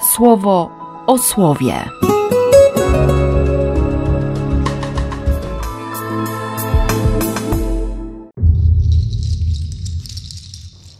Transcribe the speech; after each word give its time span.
słowo 0.00 0.70
o 1.06 1.18
słowie. 1.18 1.74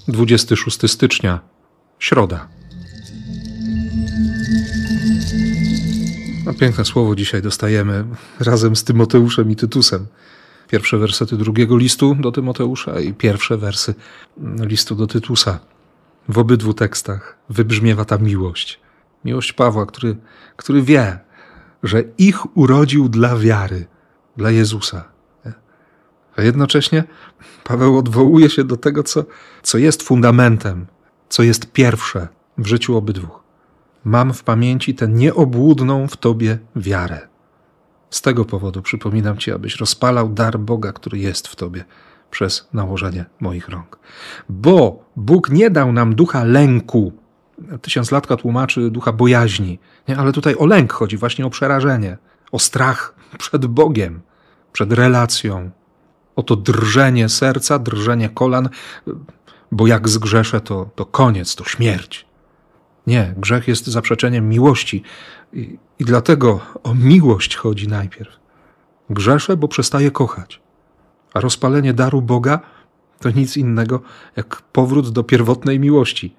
Dwudziesty 0.08 0.56
szósty 0.56 0.88
stycznia, 0.88 1.40
środa. 1.98 2.48
No, 6.46 6.54
piękne 6.54 6.84
słowo 6.84 7.16
dzisiaj 7.16 7.42
dostajemy 7.42 8.04
razem 8.40 8.76
z 8.76 8.84
Tymoteuszem 8.84 9.50
i 9.50 9.56
Tytusem. 9.56 10.06
Pierwsze 10.68 10.98
wersety 10.98 11.36
drugiego 11.36 11.76
listu 11.76 12.14
do 12.14 12.32
Tymoteusza 12.32 13.00
i 13.00 13.12
pierwsze 13.12 13.56
wersy 13.56 13.94
listu 14.58 14.94
do 14.94 15.06
Tytusa. 15.06 15.58
W 16.28 16.38
obydwu 16.38 16.74
tekstach 16.74 17.38
wybrzmiewa 17.48 18.04
ta 18.04 18.18
miłość. 18.18 18.80
Miłość 19.24 19.52
Pawła, 19.52 19.86
który, 19.86 20.16
który 20.56 20.82
wie, 20.82 21.18
że 21.82 22.02
ich 22.18 22.56
urodził 22.56 23.08
dla 23.08 23.36
wiary, 23.36 23.86
dla 24.36 24.50
Jezusa. 24.50 25.04
A 26.36 26.42
jednocześnie 26.42 27.04
Paweł 27.64 27.98
odwołuje 27.98 28.50
się 28.50 28.64
do 28.64 28.76
tego, 28.76 29.02
co, 29.02 29.24
co 29.62 29.78
jest 29.78 30.02
fundamentem, 30.02 30.86
co 31.28 31.42
jest 31.42 31.72
pierwsze 31.72 32.28
w 32.58 32.66
życiu 32.66 32.96
obydwu. 32.96 33.28
Mam 34.04 34.32
w 34.34 34.44
pamięci 34.44 34.94
tę 34.94 35.08
nieobłudną 35.08 36.08
w 36.08 36.16
Tobie 36.16 36.58
wiarę. 36.76 37.28
Z 38.10 38.22
tego 38.22 38.44
powodu 38.44 38.82
przypominam 38.82 39.38
Ci, 39.38 39.52
abyś 39.52 39.76
rozpalał 39.76 40.28
dar 40.28 40.58
Boga, 40.58 40.92
który 40.92 41.18
jest 41.18 41.48
w 41.48 41.56
Tobie 41.56 41.84
przez 42.30 42.68
nałożenie 42.72 43.24
moich 43.40 43.68
rąk. 43.68 43.98
Bo 44.48 45.04
Bóg 45.16 45.50
nie 45.50 45.70
dał 45.70 45.92
nam 45.92 46.14
ducha 46.14 46.44
lęku. 46.44 47.12
Tysiąclatka 47.82 48.36
tłumaczy 48.36 48.90
ducha 48.90 49.12
bojaźni, 49.12 49.78
nie? 50.08 50.18
ale 50.18 50.32
tutaj 50.32 50.54
o 50.58 50.66
lęk 50.66 50.92
chodzi, 50.92 51.16
właśnie 51.16 51.46
o 51.46 51.50
przerażenie, 51.50 52.18
o 52.52 52.58
strach 52.58 53.14
przed 53.38 53.66
Bogiem, 53.66 54.20
przed 54.72 54.92
relacją, 54.92 55.70
o 56.36 56.42
to 56.42 56.56
drżenie 56.56 57.28
serca, 57.28 57.78
drżenie 57.78 58.28
kolan, 58.28 58.68
bo 59.72 59.86
jak 59.86 60.08
zgrzeszę, 60.08 60.60
to, 60.60 60.90
to 60.94 61.06
koniec, 61.06 61.54
to 61.54 61.64
śmierć. 61.64 62.26
Nie, 63.06 63.34
grzech 63.36 63.68
jest 63.68 63.86
zaprzeczeniem 63.86 64.48
miłości 64.48 65.02
i, 65.52 65.78
i 65.98 66.04
dlatego 66.04 66.60
o 66.82 66.94
miłość 66.94 67.56
chodzi 67.56 67.88
najpierw. 67.88 68.36
Grzeszę, 69.10 69.56
bo 69.56 69.68
przestaję 69.68 70.10
kochać. 70.10 70.60
A 71.34 71.40
rozpalenie 71.40 71.94
daru 71.94 72.22
Boga 72.22 72.60
to 73.18 73.30
nic 73.30 73.56
innego 73.56 74.00
jak 74.36 74.62
powrót 74.62 75.10
do 75.10 75.24
pierwotnej 75.24 75.80
miłości, 75.80 76.34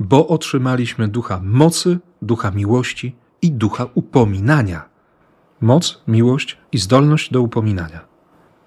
bo 0.00 0.28
otrzymaliśmy 0.28 1.08
ducha 1.08 1.40
mocy, 1.44 1.98
ducha 2.22 2.50
miłości 2.50 3.16
i 3.42 3.52
ducha 3.52 3.86
upominania. 3.94 4.88
Moc, 5.60 6.02
miłość 6.08 6.58
i 6.72 6.78
zdolność 6.78 7.32
do 7.32 7.42
upominania. 7.42 8.00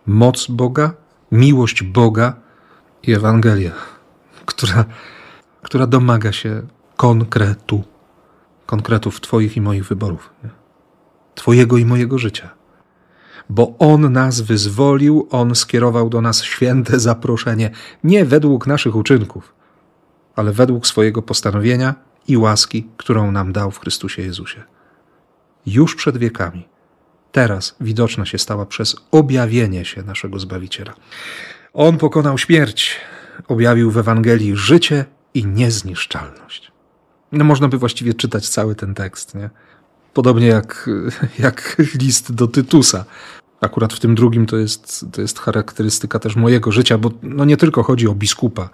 Moc 0.05 0.47
Boga, 0.47 0.93
miłość 1.31 1.83
Boga 1.83 2.35
i 3.03 3.13
Ewangelia, 3.13 3.71
która, 4.45 4.85
która 5.61 5.87
domaga 5.87 6.31
się 6.31 6.61
konkretu, 6.97 7.83
konkretów 8.65 9.21
Twoich 9.21 9.57
i 9.57 9.61
moich 9.61 9.87
wyborów, 9.87 10.33
nie? 10.43 10.49
Twojego 11.35 11.77
i 11.77 11.85
mojego 11.85 12.17
życia 12.17 12.49
bo 13.49 13.75
On 13.79 14.11
nas 14.11 14.41
wyzwolił, 14.41 15.27
On 15.31 15.55
skierował 15.55 16.09
do 16.09 16.21
nas 16.21 16.43
święte 16.43 16.99
zaproszenie, 16.99 17.71
nie 18.03 18.25
według 18.25 18.67
naszych 18.67 18.95
uczynków, 18.95 19.53
ale 20.35 20.51
według 20.51 20.87
swojego 20.87 21.21
postanowienia 21.21 21.95
i 22.27 22.37
łaski, 22.37 22.87
którą 22.97 23.31
nam 23.31 23.53
dał 23.53 23.71
w 23.71 23.79
Chrystusie 23.79 24.21
Jezusie. 24.21 24.63
Już 25.65 25.95
przed 25.95 26.17
wiekami, 26.17 26.67
teraz 27.31 27.75
widoczna 27.81 28.25
się 28.25 28.37
stała 28.37 28.65
przez 28.65 28.95
objawienie 29.11 29.85
się 29.85 30.03
naszego 30.03 30.39
Zbawiciela. 30.39 30.93
On 31.73 31.97
pokonał 31.97 32.37
śmierć, 32.37 32.95
objawił 33.47 33.91
w 33.91 33.97
Ewangelii 33.97 34.55
życie 34.55 35.05
i 35.33 35.45
niezniszczalność. 35.45 36.71
No 37.31 37.43
można 37.43 37.67
by 37.67 37.77
właściwie 37.77 38.13
czytać 38.13 38.49
cały 38.49 38.75
ten 38.75 38.93
tekst, 38.93 39.35
nie? 39.35 39.49
Podobnie 40.13 40.47
jak, 40.47 40.89
jak 41.39 41.75
list 42.01 42.33
do 42.33 42.47
Tytusa. 42.47 43.05
Akurat 43.61 43.93
w 43.93 43.99
tym 43.99 44.15
drugim 44.15 44.45
to 44.45 44.57
jest, 44.57 45.05
to 45.11 45.21
jest 45.21 45.39
charakterystyka 45.39 46.19
też 46.19 46.35
mojego 46.35 46.71
życia, 46.71 46.97
bo 46.97 47.11
no 47.23 47.45
nie 47.45 47.57
tylko 47.57 47.83
chodzi 47.83 48.07
o 48.07 48.15
biskupa, 48.15 48.69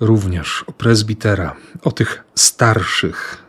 również 0.00 0.64
o 0.66 0.72
prezbitera, 0.72 1.56
o 1.82 1.92
tych 1.92 2.24
starszych. 2.34 3.42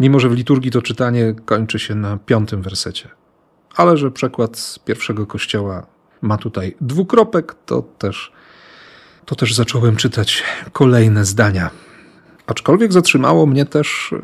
Mimo, 0.00 0.20
że 0.20 0.28
w 0.28 0.32
liturgii 0.32 0.70
to 0.70 0.82
czytanie 0.82 1.34
kończy 1.44 1.78
się 1.78 1.94
na 1.94 2.16
piątym 2.16 2.62
wersecie. 2.62 3.08
Ale 3.76 3.96
że 3.96 4.10
przekład 4.10 4.78
pierwszego 4.84 5.26
kościoła 5.26 5.86
ma 6.22 6.36
tutaj 6.36 6.76
dwukropek, 6.80 7.54
to 7.66 7.82
też, 7.82 8.32
to 9.24 9.34
też 9.34 9.54
zacząłem 9.54 9.96
czytać 9.96 10.42
kolejne 10.72 11.24
zdania. 11.24 11.70
Aczkolwiek 12.46 12.92
zatrzymało 12.92 13.46
mnie 13.46 13.66
też 13.66 14.12
y, 14.12 14.20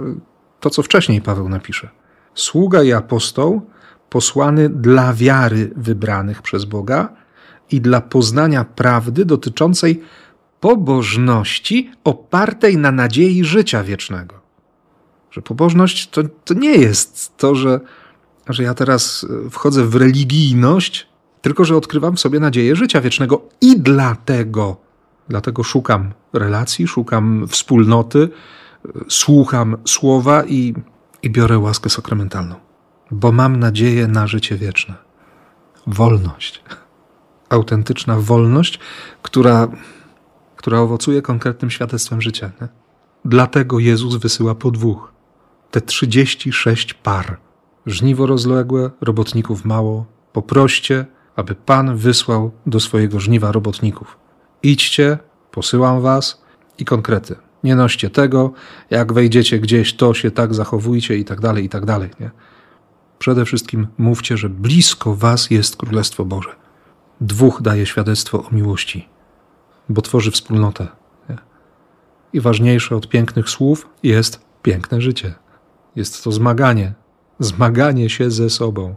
to, 0.60 0.70
co 0.70 0.82
wcześniej 0.82 1.20
Paweł 1.20 1.48
napisze 1.48 1.88
sługa 2.34 2.82
i 2.82 2.92
apostoł, 2.92 3.70
posłany 4.10 4.69
dla 4.69 5.14
wiary 5.14 5.70
wybranych 5.76 6.42
przez 6.42 6.64
Boga 6.64 7.08
i 7.70 7.81
dla 7.81 8.00
poznania 8.00 8.64
prawdy 8.64 9.25
dotyczącej 9.25 10.03
pobożności 10.60 11.91
opartej 12.04 12.76
na 12.76 12.92
nadziei 12.92 13.44
życia 13.44 13.84
wiecznego. 13.84 14.34
Że 15.30 15.42
pobożność 15.42 16.10
to, 16.10 16.22
to 16.44 16.54
nie 16.54 16.74
jest 16.74 17.36
to, 17.36 17.54
że, 17.54 17.80
że 18.48 18.62
ja 18.62 18.74
teraz 18.74 19.26
wchodzę 19.50 19.84
w 19.84 19.94
religijność, 19.94 21.08
tylko 21.42 21.64
że 21.64 21.76
odkrywam 21.76 22.16
w 22.16 22.20
sobie 22.20 22.41
nadzieję 22.41 22.76
życia 22.76 23.00
wiecznego 23.00 23.42
i 23.60 23.80
dlatego, 23.80 24.76
dlatego 25.28 25.62
szukam 25.62 26.12
relacji, 26.32 26.88
szukam 26.88 27.46
wspólnoty, 27.48 28.28
słucham 29.08 29.76
słowa 29.84 30.44
i 30.44 30.75
i 31.22 31.30
biorę 31.30 31.58
łaskę 31.58 31.90
sakramentalną, 31.90 32.54
bo 33.10 33.32
mam 33.32 33.56
nadzieję 33.56 34.06
na 34.06 34.26
życie 34.26 34.56
wieczne. 34.56 34.94
Wolność. 35.86 36.62
Autentyczna 37.48 38.16
wolność, 38.20 38.78
która, 39.22 39.69
która 40.68 40.80
owocuje 40.80 41.22
konkretnym 41.22 41.70
świadectwem 41.70 42.20
życia. 42.20 42.50
Nie? 42.60 42.68
Dlatego 43.24 43.78
Jezus 43.78 44.16
wysyła 44.16 44.54
po 44.54 44.70
dwóch. 44.70 45.12
Te 45.70 45.80
36 45.80 46.94
par. 46.94 47.36
Żniwo 47.86 48.26
rozległe, 48.26 48.90
robotników 49.00 49.64
mało. 49.64 50.06
Poproście, 50.32 51.06
aby 51.36 51.54
Pan 51.54 51.96
wysłał 51.96 52.50
do 52.66 52.80
swojego 52.80 53.20
żniwa 53.20 53.52
robotników. 53.52 54.18
Idźcie, 54.62 55.18
posyłam 55.50 56.00
was 56.00 56.42
i 56.78 56.84
konkrety. 56.84 57.36
Nie 57.64 57.76
noście 57.76 58.10
tego, 58.10 58.52
jak 58.90 59.12
wejdziecie 59.12 59.58
gdzieś, 59.58 59.96
to 59.96 60.14
się 60.14 60.30
tak 60.30 60.54
zachowujcie 60.54 61.16
i 61.16 61.24
tak 61.24 61.40
dalej, 61.40 61.64
i 61.64 61.68
tak 61.68 61.84
dalej. 61.84 62.10
Nie? 62.20 62.30
Przede 63.18 63.44
wszystkim 63.44 63.86
mówcie, 63.98 64.36
że 64.36 64.48
blisko 64.48 65.14
was 65.14 65.50
jest 65.50 65.76
Królestwo 65.76 66.24
Boże. 66.24 66.50
Dwóch 67.20 67.62
daje 67.62 67.86
świadectwo 67.86 68.44
o 68.44 68.50
miłości, 68.52 69.08
bo 69.88 70.03
tworzy 70.03 70.31
wspólnotę. 70.31 70.88
I 72.32 72.41
ważniejsze 72.41 72.97
od 72.97 73.09
pięknych 73.09 73.50
słów 73.50 73.87
jest 74.03 74.41
piękne 74.62 75.00
życie. 75.00 75.34
Jest 75.97 76.25
to 76.25 76.32
zmaganie, 76.32 76.94
zmaganie 77.38 78.10
się 78.10 78.31
ze 78.31 78.50
sobą, 78.50 78.94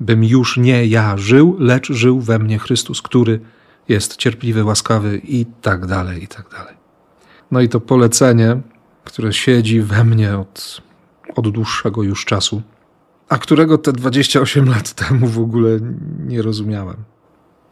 bym 0.00 0.24
już 0.24 0.56
nie 0.56 0.86
ja 0.86 1.16
żył, 1.16 1.56
lecz 1.58 1.92
żył 1.92 2.20
we 2.20 2.38
mnie 2.38 2.58
Chrystus, 2.58 3.02
który 3.02 3.40
jest 3.88 4.16
cierpliwy, 4.16 4.64
łaskawy 4.64 5.20
i 5.24 5.46
tak 5.46 5.86
dalej, 5.86 6.24
i 6.24 6.28
tak 6.28 6.50
dalej. 6.50 6.74
No 7.50 7.60
i 7.60 7.68
to 7.68 7.80
polecenie, 7.80 8.60
które 9.04 9.32
siedzi 9.32 9.80
we 9.80 10.04
mnie 10.04 10.38
od, 10.38 10.82
od 11.36 11.48
dłuższego 11.48 12.02
już 12.02 12.24
czasu, 12.24 12.62
a 13.28 13.38
którego 13.38 13.78
te 13.78 13.92
28 13.92 14.68
lat 14.68 14.92
temu 14.92 15.26
w 15.26 15.38
ogóle 15.38 15.78
nie 16.26 16.42
rozumiałem. 16.42 16.96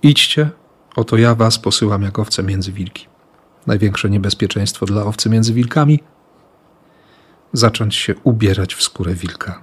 Idźcie, 0.03 0.51
oto 0.97 1.17
ja 1.17 1.35
was 1.35 1.59
posyłam 1.59 2.03
jak 2.03 2.19
owce 2.19 2.43
między 2.43 2.73
wilki. 2.73 3.07
Największe 3.67 4.11
niebezpieczeństwo 4.11 4.87
dla 4.87 5.05
owcy 5.05 5.31
między 5.31 5.53
wilkami? 5.55 6.01
Zacząć 7.53 7.95
się 7.95 8.15
ubierać 8.23 8.75
w 8.75 8.83
skórę 8.83 9.15
wilka. 9.15 9.63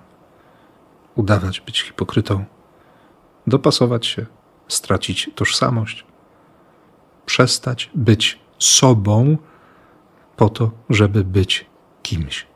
Udawać 1.16 1.62
być 1.62 1.82
hipokrytą. 1.82 2.46
Dopasować 3.48 4.06
się, 4.06 4.26
stracić 4.68 5.32
tożsamość. 5.36 6.06
Przestać 7.26 7.92
być 7.96 8.40
sobą, 8.60 9.38
po 10.38 10.50
to, 10.50 10.72
żeby 10.90 11.24
być 11.24 11.66
kimś. 12.04 12.48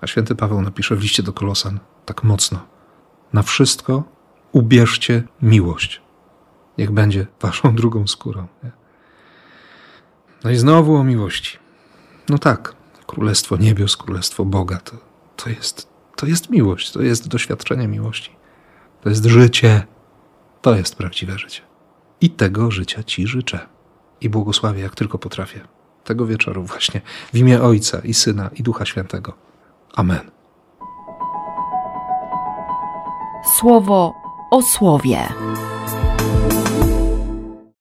A 0.00 0.06
święty 0.06 0.34
Paweł 0.34 0.62
napisze 0.62 0.96
w 0.96 1.02
liście 1.02 1.22
do 1.22 1.32
Kolosan 1.32 1.80
tak 2.04 2.24
mocno: 2.24 2.66
Na 3.32 3.42
wszystko 3.42 4.04
ubierzcie 4.52 5.22
miłość. 5.42 6.05
Niech 6.78 6.90
będzie 6.90 7.26
waszą 7.40 7.74
drugą 7.76 8.06
skórą. 8.06 8.46
Nie? 8.64 8.70
No 10.44 10.50
i 10.50 10.56
znowu 10.56 10.96
o 10.96 11.04
miłości. 11.04 11.58
No 12.28 12.38
tak, 12.38 12.74
Królestwo 13.06 13.56
Niebios, 13.56 13.96
Królestwo 13.96 14.44
Boga 14.44 14.78
to, 14.78 14.96
to 15.36 15.50
jest, 15.50 15.88
to 16.16 16.26
jest 16.26 16.50
miłość, 16.50 16.92
to 16.92 17.02
jest 17.02 17.28
doświadczenie 17.28 17.88
miłości. 17.88 18.36
To 19.02 19.08
jest 19.08 19.24
życie. 19.24 19.86
To 20.62 20.76
jest 20.76 20.96
prawdziwe 20.96 21.38
życie. 21.38 21.62
I 22.20 22.30
tego 22.30 22.70
życia 22.70 23.02
Ci 23.02 23.26
życzę. 23.26 23.66
I 24.20 24.28
błogosławię, 24.28 24.82
jak 24.82 24.94
tylko 24.94 25.18
potrafię. 25.18 25.60
Tego 26.04 26.26
wieczoru 26.26 26.64
właśnie. 26.64 27.00
W 27.32 27.36
imię 27.38 27.62
Ojca 27.62 27.98
i 27.98 28.14
Syna 28.14 28.50
i 28.54 28.62
Ducha 28.62 28.86
Świętego. 28.86 29.32
Amen. 29.94 30.30
Słowo 33.58 34.14
o 34.50 34.62
słowie. 34.62 35.28